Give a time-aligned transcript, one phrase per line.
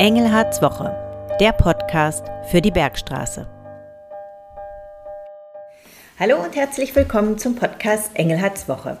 [0.00, 0.96] Engelhards Woche,
[1.40, 3.46] der Podcast für die Bergstraße.
[6.18, 8.96] Hallo und herzlich willkommen zum Podcast Engelhards Woche.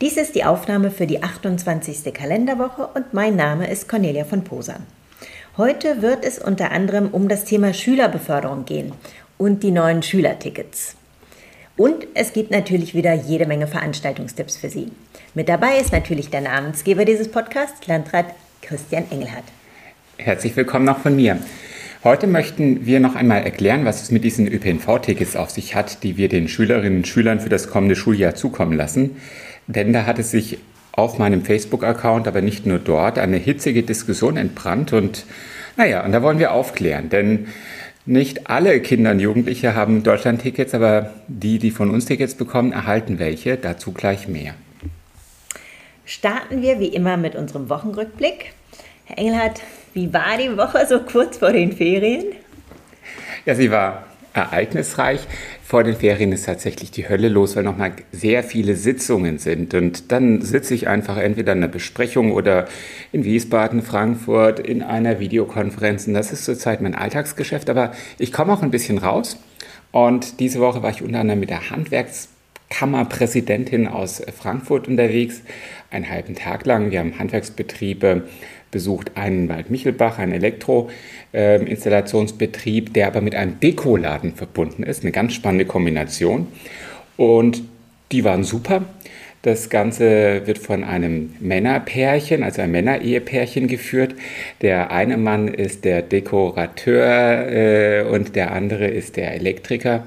[0.00, 2.12] Dies ist die Aufnahme für die 28.
[2.12, 4.84] Kalenderwoche und mein Name ist Cornelia von Posan.
[5.56, 8.94] Heute wird es unter anderem um das Thema Schülerbeförderung gehen
[9.38, 10.96] und die neuen Schülertickets.
[11.76, 14.90] Und es gibt natürlich wieder jede Menge Veranstaltungstipps für Sie.
[15.34, 18.26] Mit dabei ist natürlich der Namensgeber dieses Podcasts, Landrat
[18.60, 19.44] Christian Engelhardt.
[20.18, 21.38] Herzlich willkommen auch von mir.
[22.02, 26.16] Heute möchten wir noch einmal erklären, was es mit diesen ÖPNV-Tickets auf sich hat, die
[26.16, 29.16] wir den Schülerinnen und Schülern für das kommende Schuljahr zukommen lassen.
[29.66, 30.58] Denn da hat es sich
[30.92, 34.94] auf meinem Facebook-Account, aber nicht nur dort, eine hitzige Diskussion entbrannt.
[34.94, 35.26] Und
[35.76, 37.10] naja, und da wollen wir aufklären.
[37.10, 37.48] Denn
[38.06, 43.18] nicht alle Kinder und Jugendliche haben Deutschland-Tickets, aber die, die von uns Tickets bekommen, erhalten
[43.18, 43.58] welche.
[43.58, 44.54] Dazu gleich mehr.
[46.06, 48.52] Starten wir wie immer mit unserem Wochenrückblick.
[49.04, 49.60] Herr Engelhardt,
[49.96, 52.26] wie war die Woche so kurz vor den Ferien?
[53.46, 55.26] Ja, sie war ereignisreich.
[55.64, 59.72] Vor den Ferien ist tatsächlich die Hölle los, weil nochmal sehr viele Sitzungen sind.
[59.72, 62.68] Und dann sitze ich einfach entweder in einer Besprechung oder
[63.10, 66.06] in Wiesbaden, Frankfurt, in einer Videokonferenz.
[66.06, 67.70] Und das ist zurzeit mein Alltagsgeschäft.
[67.70, 69.38] Aber ich komme auch ein bisschen raus.
[69.92, 75.40] Und diese Woche war ich unter anderem mit der Handwerkskammerpräsidentin aus Frankfurt unterwegs,
[75.90, 76.90] einen halben Tag lang.
[76.90, 78.24] Wir haben Handwerksbetriebe
[78.76, 85.02] besucht einen Wald Michelbach, einen Elektroinstallationsbetrieb, der aber mit einem Dekoladen verbunden ist.
[85.02, 86.48] Eine ganz spannende Kombination.
[87.16, 87.62] Und
[88.12, 88.84] die waren super.
[89.40, 94.14] Das Ganze wird von einem Männerpärchen, also ein Männer-Ehepärchen geführt.
[94.60, 100.06] Der eine Mann ist der Dekorateur äh, und der andere ist der Elektriker.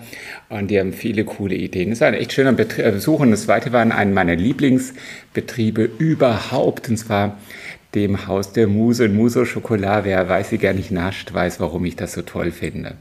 [0.50, 1.92] Und die haben viele coole Ideen.
[1.92, 3.22] Es war ein echt schöner Besuch.
[3.22, 6.88] Und das zweite war einen meiner Lieblingsbetriebe überhaupt.
[6.90, 7.40] Und zwar
[7.95, 10.06] dem Haus der Muse und Muso Schokolade.
[10.06, 12.96] Wer weiß, wie gar nicht nascht, weiß, warum ich das so toll finde.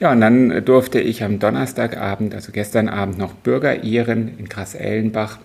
[0.00, 5.38] Ja, und dann durfte ich am Donnerstagabend, also gestern Abend, noch Bürger ehren in Grasellenbach.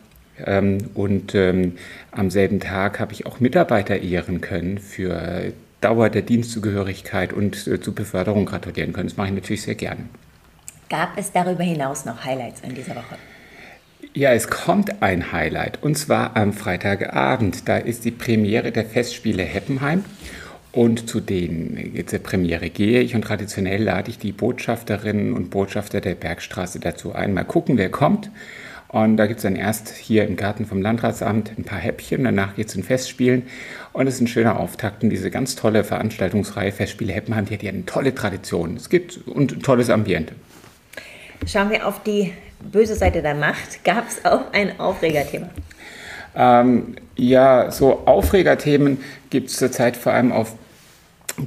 [0.45, 1.73] Ähm, und ähm,
[2.11, 7.79] am selben Tag habe ich auch Mitarbeiter ehren können für Dauer der Dienstzugehörigkeit und äh,
[7.79, 9.09] zur Beförderung gratulieren können.
[9.09, 10.05] Das mache ich natürlich sehr gerne.
[10.89, 13.17] Gab es darüber hinaus noch Highlights in dieser Woche?
[14.15, 17.67] Ja, es kommt ein Highlight und zwar am Freitagabend.
[17.67, 20.05] Da ist die Premiere der Festspiele Heppenheim.
[20.71, 25.99] Und zu den der Premiere gehe ich und traditionell lade ich die Botschafterinnen und Botschafter
[25.99, 27.33] der Bergstraße dazu ein.
[27.33, 28.29] Mal gucken, wer kommt.
[28.87, 32.55] Und da gibt es dann erst hier im Garten vom Landratsamt ein paar Häppchen, danach
[32.55, 33.43] geht es in Festspielen.
[33.93, 37.45] Und es ist ein schöner Auftakt in diese ganz tolle Veranstaltungsreihe Festspiele Heppenheim.
[37.45, 38.75] Die hat ja eine tolle Tradition.
[38.75, 40.35] Es gibt und ein tolles Ambiente.
[41.47, 42.31] Schauen wir auf die
[42.71, 43.83] böse Seite der Macht.
[43.83, 45.49] Gab es auch ein Aufregerthema?
[46.35, 50.55] Ähm, ja, so Aufregerthemen gibt es zurzeit vor allem auf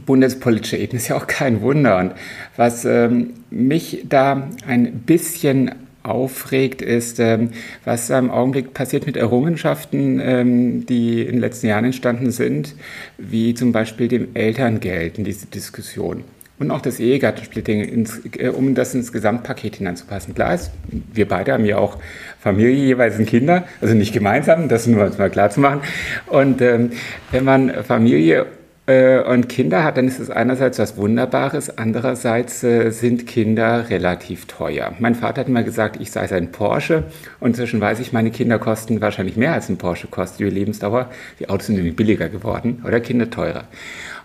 [0.04, 0.98] bundespolitischer Ebene.
[0.98, 1.98] Ist ja auch kein Wunder.
[1.98, 2.12] Und
[2.56, 7.50] was ähm, mich da ein bisschen aufregt, ist, ähm,
[7.84, 12.74] was im Augenblick passiert mit Errungenschaften, ähm, die in den letzten Jahren entstanden sind,
[13.18, 16.24] wie zum Beispiel dem Elterngeld in diese Diskussion
[16.58, 20.34] und auch das Ehegattensplitting, ins, äh, um das ins Gesamtpaket hineinzupassen.
[20.34, 20.70] Klar ist,
[21.12, 21.98] wir beide haben ja auch
[22.40, 25.80] Familie, jeweils ein Kinder, also nicht gemeinsam, das nur mal klar zu machen.
[26.26, 26.90] Und ähm,
[27.30, 28.46] wenn man Familie
[28.86, 34.46] äh, und Kinder hat, dann ist es einerseits was Wunderbares, andererseits äh, sind Kinder relativ
[34.46, 34.92] teuer.
[34.98, 37.04] Mein Vater hat immer gesagt, ich sei sein Porsche
[37.40, 41.10] und inzwischen weiß ich, meine Kinder kosten wahrscheinlich mehr als ein Porsche kostet die Lebensdauer.
[41.40, 43.64] Die Autos sind nämlich billiger geworden oder Kinder teurer.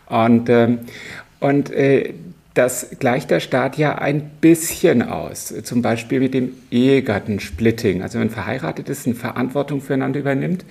[0.08, 0.80] Und, ähm,
[1.42, 2.14] und äh,
[2.54, 8.02] das gleicht der Staat ja ein bisschen aus, zum Beispiel mit dem Ehegattensplitting.
[8.02, 10.66] Also wenn verheiratet ist, eine Verantwortung füreinander übernimmt,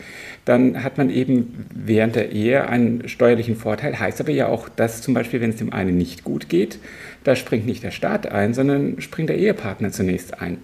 [0.44, 3.98] dann hat man eben während der Ehe einen steuerlichen Vorteil.
[3.98, 6.78] Heißt aber ja auch, dass zum Beispiel, wenn es dem einen nicht gut geht,
[7.25, 10.59] da springt nicht der Staat ein, sondern springt der Ehepartner zunächst ein.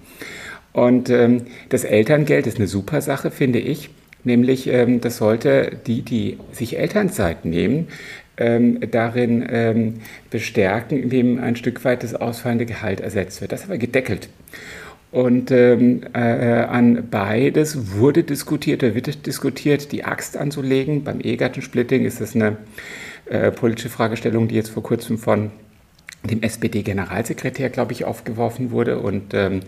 [0.75, 3.89] Und ähm, das Elterngeld ist eine super Sache, finde ich.
[4.25, 7.89] Nämlich, ähm, das sollte die, die sich Elternzeit nehmen,
[8.36, 9.94] ähm, darin ähm,
[10.30, 13.53] bestärken, indem ein Stück weit das ausfallende Gehalt ersetzt wird.
[13.53, 14.28] Das aber gedeckelt.
[15.12, 21.04] Und ähm, äh, an beides wurde diskutiert, oder wird diskutiert, die Axt anzulegen.
[21.04, 22.56] Beim Ehegattensplitting ist das eine
[23.27, 25.50] äh, politische Fragestellung, die jetzt vor kurzem von
[26.24, 28.98] dem SPD-Generalsekretär, glaube ich, aufgeworfen wurde.
[28.98, 29.60] Und ähm,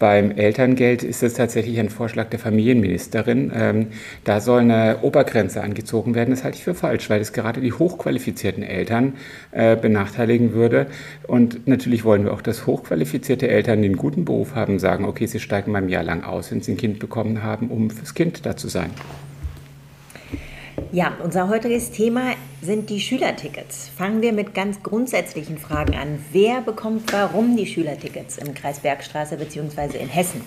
[0.00, 3.52] beim Elterngeld ist es tatsächlich ein Vorschlag der Familienministerin.
[3.54, 3.86] Ähm,
[4.24, 6.30] da soll eine Obergrenze angezogen werden.
[6.30, 9.12] Das halte ich für falsch, weil es gerade die hochqualifizierten Eltern
[9.52, 10.86] äh, benachteiligen würde.
[11.26, 15.38] Und natürlich wollen wir auch, dass hochqualifizierte Eltern, einen guten Beruf haben, sagen, okay, sie
[15.38, 18.46] steigen mal ein Jahr lang aus, wenn sie ein Kind bekommen haben, um fürs Kind
[18.46, 18.90] da zu sein.
[20.92, 23.90] Ja, unser heutiges Thema sind die Schülertickets.
[23.96, 26.18] Fangen wir mit ganz grundsätzlichen Fragen an.
[26.30, 29.96] Wer bekommt warum die Schülertickets im Kreis Bergstraße bzw.
[29.98, 30.42] in Hessen?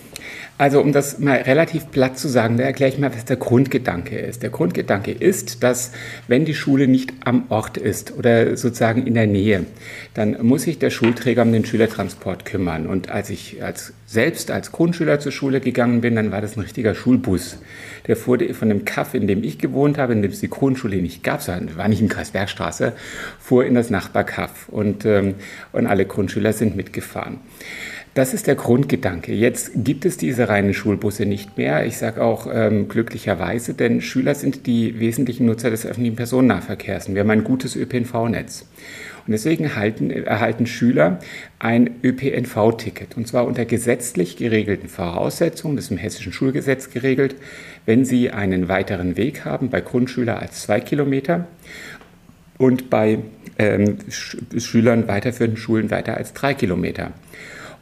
[0.60, 4.20] Also um das mal relativ platt zu sagen, da erkläre ich mal, was der Grundgedanke
[4.20, 4.44] ist.
[4.44, 5.92] Der Grundgedanke ist, dass
[6.28, 9.66] wenn die Schule nicht am Ort ist oder sozusagen in der Nähe,
[10.14, 12.86] dann muss sich der Schulträger um den Schülertransport kümmern.
[12.86, 16.62] Und als ich als, selbst als Grundschüler zur Schule gegangen bin, dann war das ein
[16.62, 17.58] richtiger Schulbus.
[18.08, 20.98] Der fuhr von dem Kaff, in dem ich gewohnt habe, in dem es die Grundschule
[20.98, 22.94] nicht gab, war nicht im Kreis Bergstraße,
[23.40, 25.36] fuhr in das Nachbarkaff und, ähm,
[25.72, 27.40] und alle Grundschüler sind mitgefahren.
[28.14, 29.34] Das ist der Grundgedanke.
[29.34, 31.84] Jetzt gibt es diese reinen Schulbusse nicht mehr.
[31.88, 37.12] Ich sage auch ähm, glücklicherweise, denn Schüler sind die wesentlichen Nutzer des öffentlichen Personennahverkehrs.
[37.12, 38.68] wir haben ein gutes ÖPNV-Netz.
[39.26, 41.20] Und deswegen erhalten, erhalten Schüler
[41.58, 43.16] ein ÖPNV-Ticket.
[43.16, 47.36] Und zwar unter gesetzlich geregelten Voraussetzungen, das ist im hessischen Schulgesetz geregelt,
[47.86, 51.48] wenn sie einen weiteren Weg haben bei Grundschülern als zwei Kilometer
[52.58, 53.20] und bei
[53.58, 57.12] ähm, Schülern weiterführenden Schulen weiter als drei Kilometer.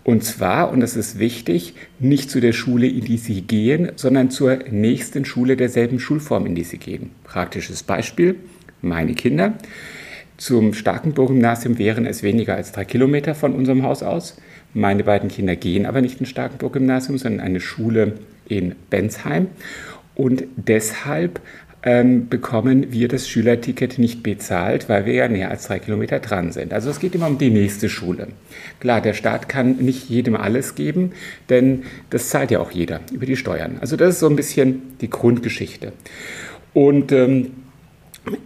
[0.03, 4.31] Und zwar, und das ist wichtig, nicht zu der Schule, in die Sie gehen, sondern
[4.31, 7.11] zur nächsten Schule derselben Schulform, in die Sie gehen.
[7.23, 8.35] Praktisches Beispiel,
[8.81, 9.53] meine Kinder.
[10.37, 14.37] Zum Starkenburg-Gymnasium wären es weniger als drei Kilometer von unserem Haus aus.
[14.73, 18.13] Meine beiden Kinder gehen aber nicht ins Starkenburg-Gymnasium, sondern eine Schule
[18.47, 19.49] in Bensheim.
[20.15, 21.41] Und deshalb
[21.83, 26.51] ähm, bekommen wir das Schülerticket nicht bezahlt, weil wir ja näher als drei Kilometer dran
[26.51, 26.73] sind.
[26.73, 28.27] Also es geht immer um die nächste Schule.
[28.79, 31.13] Klar, der Staat kann nicht jedem alles geben,
[31.49, 33.77] denn das zahlt ja auch jeder über die Steuern.
[33.81, 35.93] Also das ist so ein bisschen die Grundgeschichte.
[36.73, 37.51] Und ähm,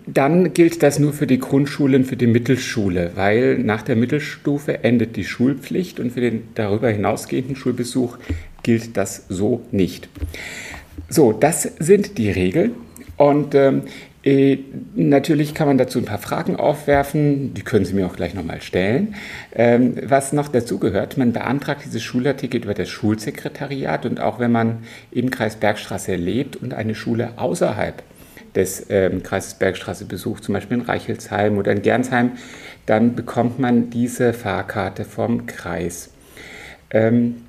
[0.07, 5.17] dann gilt das nur für die Grundschulen, für die Mittelschule, weil nach der Mittelstufe endet
[5.17, 8.17] die Schulpflicht und für den darüber hinausgehenden Schulbesuch
[8.63, 10.07] gilt das so nicht.
[11.09, 12.71] So, das sind die Regeln.
[13.17, 13.83] Und ähm,
[14.23, 14.57] äh,
[14.95, 18.61] natürlich kann man dazu ein paar Fragen aufwerfen, die können Sie mir auch gleich nochmal
[18.61, 19.15] stellen.
[19.53, 24.51] Ähm, was noch dazu gehört, man beantragt dieses Schülerticket über das Schulsekretariat und auch wenn
[24.51, 24.79] man
[25.11, 28.01] im Kreis Bergstraße lebt und eine Schule außerhalb
[28.55, 32.31] des ähm, Kreises Bergstraße besucht, zum Beispiel in Reichelsheim oder in Gernsheim,
[32.85, 36.09] dann bekommt man diese Fahrkarte vom Kreis.
[36.89, 37.43] Ähm,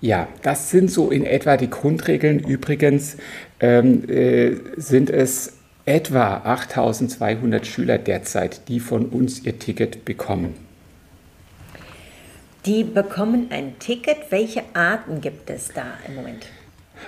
[0.00, 2.40] ja, das sind so in etwa die Grundregeln.
[2.40, 3.16] Übrigens
[3.60, 5.54] ähm, äh, sind es
[5.84, 10.54] etwa 8200 Schüler derzeit, die von uns ihr Ticket bekommen.
[12.66, 14.30] Die bekommen ein Ticket.
[14.30, 16.46] Welche Arten gibt es da im Moment?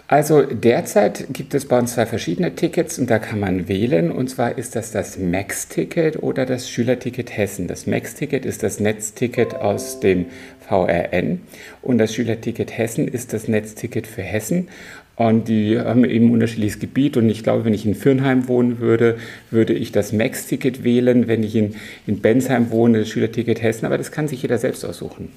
[0.09, 4.11] Also derzeit gibt es bei uns zwei verschiedene Tickets und da kann man wählen.
[4.11, 7.69] Und zwar ist das das Max-Ticket oder das Schülerticket Hessen.
[7.69, 10.27] Das Max-Ticket ist das Netzticket aus dem
[10.67, 11.43] VRN
[11.83, 14.69] und das Schülerticket Hessen ist das Netzticket für Hessen.
[15.17, 17.17] Und die haben eben ein unterschiedliches Gebiet.
[17.17, 19.19] Und ich glaube, wenn ich in Fürnheim wohnen würde,
[19.51, 21.29] würde ich das Max-Ticket wählen.
[21.29, 21.75] Wenn ich in,
[22.07, 23.87] in Bensheim wohne, das Schülerticket Hessen.
[23.87, 25.29] Aber das kann sich jeder selbst aussuchen.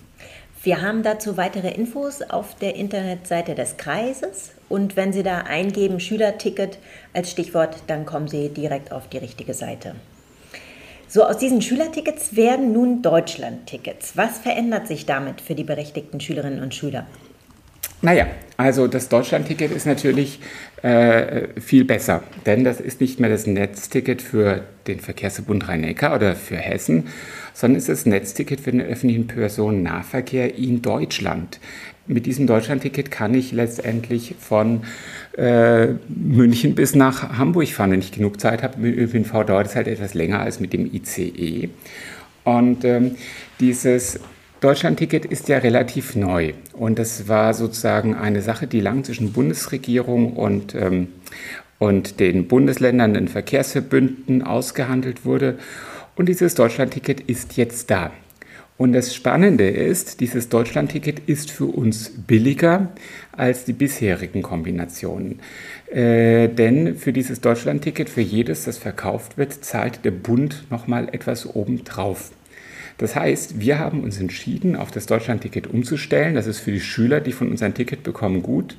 [0.64, 4.52] Wir haben dazu weitere Infos auf der Internetseite des Kreises.
[4.68, 6.80] Und wenn Sie da eingeben Schülerticket
[7.14, 9.94] als Stichwort, dann kommen Sie direkt auf die richtige Seite.
[11.08, 14.18] So, aus diesen Schülertickets werden nun Deutschlandtickets.
[14.18, 17.06] Was verändert sich damit für die berechtigten Schülerinnen und Schüler?
[18.06, 20.40] Naja, also das Deutschlandticket ist natürlich
[20.84, 26.36] äh, viel besser, denn das ist nicht mehr das Netzticket für den Verkehrsverbund Rhein-Neckar oder
[26.36, 27.06] für Hessen,
[27.56, 31.60] sondern es ist das Netzticket für den öffentlichen Personennahverkehr in Deutschland.
[32.06, 34.84] Mit diesem Deutschlandticket kann ich letztendlich von
[35.36, 37.90] äh, München bis nach Hamburg fahren.
[37.90, 40.86] Wenn ich genug Zeit habe, mit ÖPNV dauert es halt etwas länger als mit dem
[40.94, 41.70] ICE.
[42.44, 43.16] Und ähm,
[43.60, 44.20] dieses
[44.66, 50.34] Deutschlandticket ist ja relativ neu und das war sozusagen eine Sache, die lang zwischen Bundesregierung
[50.34, 51.10] und, ähm,
[51.78, 55.60] und den Bundesländern, den Verkehrsverbünden ausgehandelt wurde.
[56.16, 58.10] Und dieses Deutschlandticket ist jetzt da.
[58.76, 62.90] Und das Spannende ist, dieses Deutschlandticket ist für uns billiger
[63.34, 65.42] als die bisherigen Kombinationen.
[65.92, 71.46] Äh, denn für dieses Deutschlandticket, für jedes, das verkauft wird, zahlt der Bund nochmal etwas
[71.56, 72.32] obendrauf.
[72.98, 76.36] Das heißt, wir haben uns entschieden, auf das Deutschlandticket umzustellen.
[76.36, 78.78] Das ist für die Schüler, die von uns ein Ticket bekommen, gut.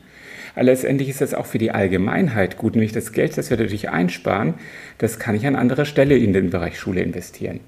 [0.55, 3.91] Aber letztendlich ist das auch für die Allgemeinheit gut, nämlich das Geld, das wir dadurch
[3.91, 4.55] einsparen,
[4.97, 7.61] das kann ich an anderer Stelle in den Bereich Schule investieren.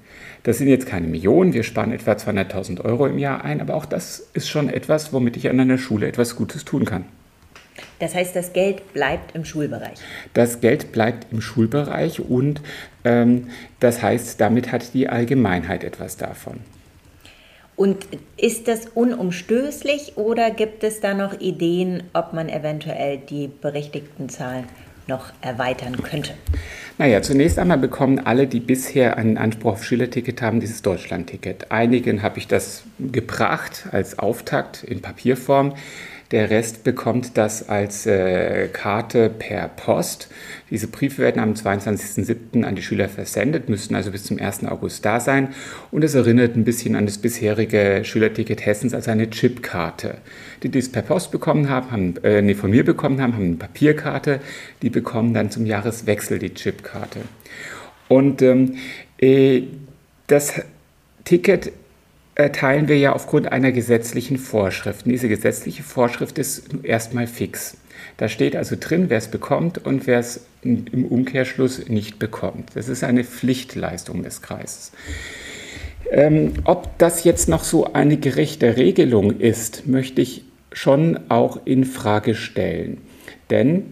[0.42, 3.84] Das sind jetzt keine Millionen, wir sparen etwa 200.000 Euro im Jahr ein, aber auch
[3.84, 7.04] das ist schon etwas, womit ich an einer Schule etwas Gutes tun kann.
[7.98, 9.98] Das heißt, das Geld bleibt im Schulbereich.
[10.34, 12.60] Das Geld bleibt im Schulbereich und
[13.04, 13.48] ähm,
[13.80, 16.60] das heißt, damit hat die Allgemeinheit etwas davon.
[17.78, 24.28] Und ist das unumstößlich oder gibt es da noch Ideen, ob man eventuell die berechtigten
[24.28, 24.64] Zahlen
[25.06, 26.34] noch erweitern könnte?
[26.98, 31.70] Naja, zunächst einmal bekommen alle, die bisher einen Anspruch auf Schülerticket haben, dieses Deutschlandticket.
[31.70, 35.74] Einigen habe ich das gebracht als Auftakt in Papierform.
[36.30, 40.28] Der Rest bekommt das als äh, Karte per Post.
[40.70, 42.64] Diese Briefe werden am 22.07.
[42.64, 44.64] an die Schüler versendet, müssten also bis zum 1.
[44.66, 45.54] August da sein.
[45.90, 50.18] Und es erinnert ein bisschen an das bisherige Schülerticket Hessens als eine Chipkarte.
[50.62, 53.44] Die, die es per Post bekommen haben, haben äh, nee, von mir bekommen haben, haben
[53.44, 54.40] eine Papierkarte.
[54.82, 57.20] Die bekommen dann zum Jahreswechsel die Chipkarte.
[58.08, 58.76] Und ähm,
[59.18, 59.62] äh,
[60.26, 60.60] das
[61.24, 61.72] Ticket
[62.38, 65.04] erteilen wir ja aufgrund einer gesetzlichen Vorschrift.
[65.04, 67.76] Und diese gesetzliche Vorschrift ist erstmal fix.
[68.16, 72.70] Da steht also drin, wer es bekommt und wer es im Umkehrschluss nicht bekommt.
[72.74, 74.92] Das ist eine Pflichtleistung des Kreises.
[76.10, 81.84] Ähm, ob das jetzt noch so eine gerechte Regelung ist, möchte ich schon auch in
[81.84, 82.98] Frage stellen.
[83.50, 83.86] Denn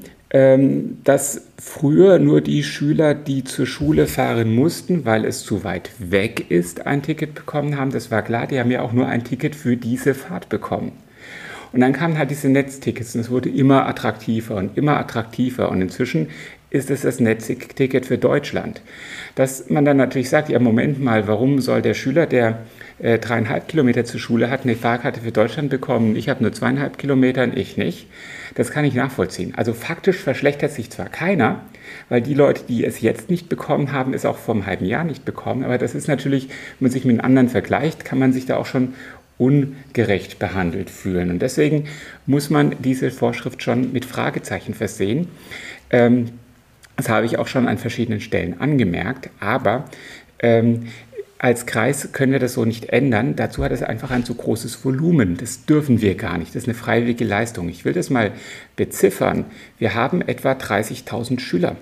[1.04, 6.50] dass früher nur die Schüler, die zur Schule fahren mussten, weil es zu weit weg
[6.50, 7.90] ist, ein Ticket bekommen haben.
[7.90, 10.92] Das war klar, die haben ja auch nur ein Ticket für diese Fahrt bekommen.
[11.72, 15.70] Und dann kamen halt diese Netztickets und es wurde immer attraktiver und immer attraktiver.
[15.70, 16.28] Und inzwischen
[16.70, 18.82] ist es das Netzticket für Deutschland.
[19.34, 22.60] Dass man dann natürlich sagt, ja, Moment mal, warum soll der Schüler, der
[22.98, 26.16] äh, dreieinhalb Kilometer zur Schule hat, eine Fahrkarte für Deutschland bekommen?
[26.16, 28.06] Ich habe nur zweieinhalb Kilometer und ich nicht.
[28.54, 29.54] Das kann ich nachvollziehen.
[29.56, 31.62] Also faktisch verschlechtert sich zwar keiner,
[32.08, 35.04] weil die Leute, die es jetzt nicht bekommen haben, es auch vor einem halben Jahr
[35.04, 35.64] nicht bekommen.
[35.64, 38.66] Aber das ist natürlich, wenn man sich mit anderen vergleicht, kann man sich da auch
[38.66, 38.94] schon
[39.38, 41.30] ungerecht behandelt fühlen.
[41.30, 41.84] Und deswegen
[42.24, 45.28] muss man diese Vorschrift schon mit Fragezeichen versehen.
[45.90, 46.30] Ähm,
[46.96, 49.84] das habe ich auch schon an verschiedenen Stellen angemerkt, aber
[50.38, 50.86] ähm,
[51.38, 53.36] als Kreis können wir das so nicht ändern.
[53.36, 55.36] Dazu hat es einfach ein zu großes Volumen.
[55.36, 56.54] Das dürfen wir gar nicht.
[56.54, 57.68] Das ist eine freiwillige Leistung.
[57.68, 58.32] Ich will das mal
[58.74, 59.44] beziffern.
[59.78, 61.76] Wir haben etwa 30.000 Schüler.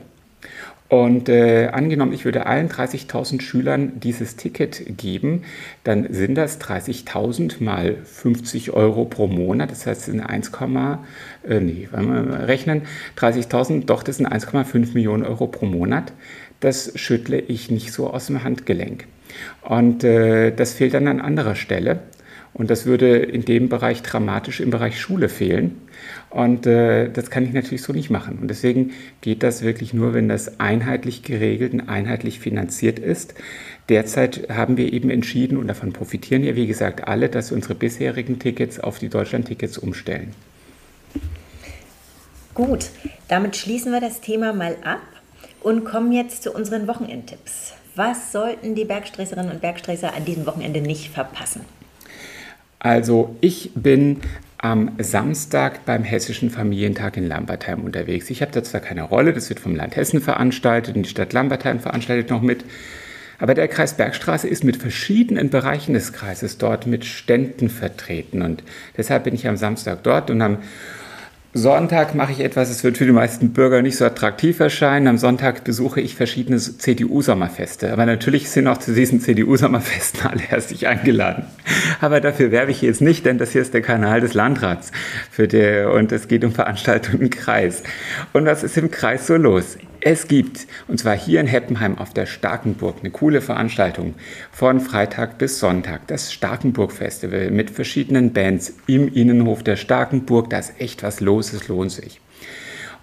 [0.88, 5.42] Und äh, angenommen, ich würde allen 30.000 Schülern dieses Ticket geben,
[5.82, 9.70] dann sind das 30.000 mal 50 Euro pro Monat.
[9.70, 10.52] Das heißt, sind 1,
[11.48, 12.82] äh, nee, wenn wir rechnen,
[13.18, 16.12] 30.000, doch, das sind 1,5 Millionen Euro pro Monat.
[16.60, 19.06] Das schüttle ich nicht so aus dem Handgelenk.
[19.62, 22.00] Und äh, das fehlt dann an anderer Stelle.
[22.54, 25.80] Und das würde in dem Bereich dramatisch im Bereich Schule fehlen.
[26.30, 28.38] Und äh, das kann ich natürlich so nicht machen.
[28.40, 33.34] Und deswegen geht das wirklich nur, wenn das einheitlich geregelt und einheitlich finanziert ist.
[33.88, 37.74] Derzeit haben wir eben entschieden, und davon profitieren ja wie gesagt alle, dass wir unsere
[37.74, 40.32] bisherigen Tickets auf die Deutschland-Tickets umstellen.
[42.54, 42.90] Gut,
[43.26, 45.02] damit schließen wir das Thema mal ab
[45.60, 47.74] und kommen jetzt zu unseren Wochenendtipps.
[47.96, 51.62] Was sollten die Bergsträßerinnen und Bergsträßer an diesem Wochenende nicht verpassen?
[52.84, 54.20] Also ich bin
[54.58, 58.28] am Samstag beim Hessischen Familientag in Lambertheim unterwegs.
[58.28, 61.32] Ich habe da zwar keine Rolle, das wird vom Land Hessen veranstaltet und die Stadt
[61.32, 62.62] Lambertheim veranstaltet noch mit.
[63.38, 68.42] Aber der Kreis Bergstraße ist mit verschiedenen Bereichen des Kreises dort mit Ständen vertreten.
[68.42, 68.62] Und
[68.98, 70.58] deshalb bin ich am Samstag dort und am
[71.56, 75.06] Sonntag mache ich etwas, es wird für die meisten Bürger nicht so attraktiv erscheinen.
[75.06, 77.92] Am Sonntag besuche ich verschiedene CDU-Sommerfeste.
[77.92, 81.44] Aber natürlich sind auch zu diesen CDU-Sommerfesten alle herzlich eingeladen.
[82.00, 84.90] Aber dafür werbe ich jetzt nicht, denn das hier ist der Kanal des Landrats
[85.30, 87.84] für der, und es geht um Veranstaltungen im Kreis.
[88.32, 89.78] Und was ist im Kreis so los?
[90.06, 94.12] Es gibt, und zwar hier in Heppenheim auf der Starkenburg, eine coole Veranstaltung
[94.52, 96.06] von Freitag bis Sonntag.
[96.08, 100.50] Das Starkenburg Festival mit verschiedenen Bands im Innenhof der Starkenburg.
[100.50, 102.20] Da ist echt was los, es lohnt sich.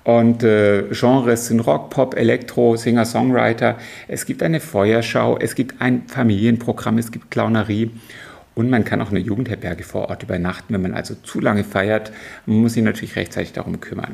[0.04, 3.80] Und äh, Genres sind Rock, Pop, Elektro, Singer, Songwriter.
[4.08, 7.90] Es gibt eine Feuerschau, es gibt ein Familienprogramm, es gibt Clownerie.
[8.54, 12.12] Und man kann auch eine Jugendherberge vor Ort übernachten, wenn man also zu lange feiert.
[12.46, 14.14] Man muss sich natürlich rechtzeitig darum kümmern.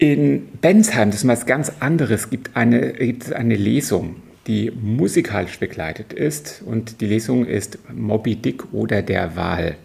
[0.00, 4.16] In Bensheim, das ist was ganz anderes, gibt, eine, gibt es eine Lesung,
[4.46, 6.62] die musikalisch begleitet ist.
[6.64, 9.76] Und die Lesung ist Moby Dick oder der Wal.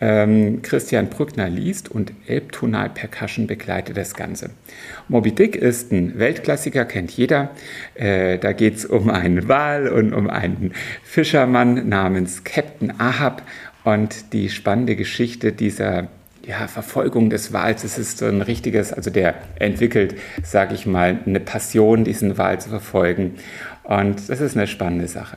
[0.00, 4.50] Ähm, Christian Brückner liest und Elbtonal Percussion begleitet das Ganze.
[5.08, 7.50] Moby Dick ist ein Weltklassiker, kennt jeder.
[7.96, 10.72] Äh, da geht es um einen Wal und um einen
[11.02, 13.42] Fischermann namens Captain Ahab.
[13.82, 16.06] Und die spannende Geschichte dieser
[16.48, 17.84] ja, Verfolgung des Wals.
[17.84, 22.58] Es ist so ein richtiges, also der entwickelt, sage ich mal, eine Passion, diesen Wal
[22.58, 23.34] zu verfolgen.
[23.84, 25.36] Und das ist eine spannende Sache.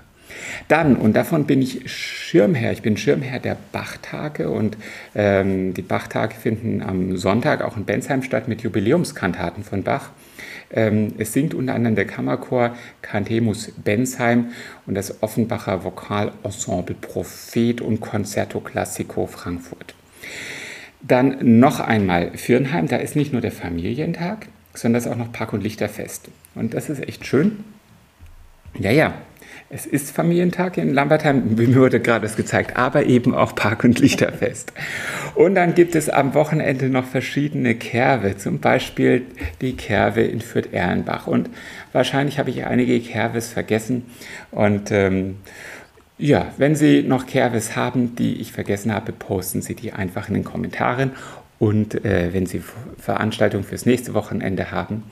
[0.69, 4.77] Dann, und davon bin ich Schirmherr, ich bin Schirmherr der Bachtage und
[5.13, 10.11] ähm, die Bachtage finden am Sonntag auch in Bensheim statt mit Jubiläumskantaten von Bach.
[10.71, 14.51] Ähm, es singt unter anderem der Kammerchor Cantemus Bensheim
[14.87, 19.93] und das Offenbacher Vokalensemble Prophet und Concerto Classico Frankfurt.
[21.01, 25.31] Dann noch einmal Firnheim, da ist nicht nur der Familientag, sondern das ist auch noch
[25.31, 26.29] Park- und Lichterfest.
[26.55, 27.63] Und das ist echt schön.
[28.79, 29.13] Ja, ja,
[29.73, 33.99] es ist Familientag in Lambertheim, mir wurde gerade das gezeigt, aber eben auch Park- und
[33.99, 34.73] Lichterfest.
[35.33, 39.23] Und dann gibt es am Wochenende noch verschiedene Kerwe, zum Beispiel
[39.61, 41.25] die Kerwe in Fürth-Erlenbach.
[41.27, 41.49] Und
[41.93, 44.03] wahrscheinlich habe ich einige Kerwes vergessen.
[44.51, 45.37] Und ähm,
[46.21, 50.35] ja, wenn Sie noch Kerwes haben, die ich vergessen habe, posten Sie die einfach in
[50.35, 51.11] den Kommentaren.
[51.57, 52.63] Und äh, wenn Sie
[52.97, 55.03] Veranstaltungen fürs nächste Wochenende haben,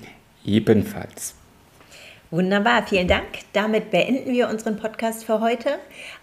[0.46, 1.34] ebenfalls.
[2.32, 3.26] Wunderbar, vielen Dank.
[3.54, 5.80] Damit beenden wir unseren Podcast für heute.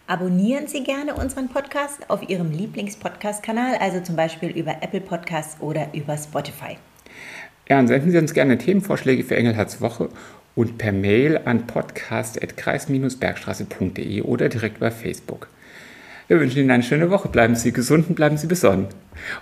[0.07, 5.89] Abonnieren Sie gerne unseren Podcast auf Ihrem Lieblingspodcast-Kanal, also zum Beispiel über Apple Podcasts oder
[5.95, 6.77] über Spotify.
[7.69, 10.09] Ja, und senden Sie uns gerne Themenvorschläge für Engelhards Woche
[10.57, 15.47] und per Mail an podcast.kreis-bergstraße.de oder direkt über Facebook.
[16.27, 17.29] Wir wünschen Ihnen eine schöne Woche.
[17.29, 18.89] Bleiben Sie gesund und bleiben Sie besonnen.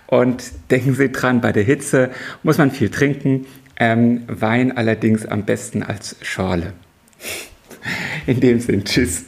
[0.06, 2.10] Und denken Sie dran, bei der Hitze
[2.42, 3.46] muss man viel trinken.
[3.76, 6.74] Ähm, Wein allerdings am besten als Schorle.
[8.26, 9.24] In dem Sinn, tschüss.